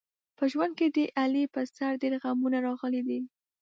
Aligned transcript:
په 0.37 0.43
ژوند 0.51 0.73
کې 0.79 0.87
د 0.95 0.97
علي 1.19 1.43
په 1.53 1.59
سر 1.75 1.91
ډېر 2.01 2.13
غمونه 2.23 2.57
راغلي 2.67 3.01
دي. 3.07 3.19